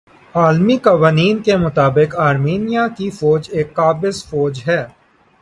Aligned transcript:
عالمی 0.35 0.77
قوانین 0.83 1.41
کے 1.43 1.55
مطابق 1.57 2.15
آرمینیا 2.19 2.87
کی 2.97 3.09
فوج 3.09 3.49
ایک 3.51 3.73
قابض 3.75 4.23
فوج 4.25 4.61
ھے 4.67 4.81